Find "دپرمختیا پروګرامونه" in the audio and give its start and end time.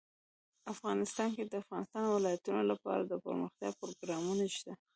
3.03-4.43